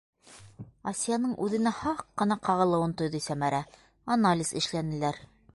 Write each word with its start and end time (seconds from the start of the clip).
-Асияның 0.91 1.35
үҙенә 1.47 1.73
һаҡ 1.81 2.01
ҡына 2.21 2.39
ҡағылыуын 2.49 2.97
тойҙо 3.03 3.23
Сәмәрә,- 3.29 3.63
анализ 4.17 4.55
эшләнеләр. 4.63 5.25